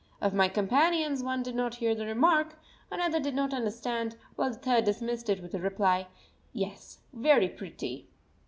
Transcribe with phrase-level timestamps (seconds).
[0.19, 2.55] Of my companions one did not hear the remark,
[2.89, 6.07] another did not understand, while the third dismissed it with the reply:
[6.53, 8.07] "Yes, very pretty."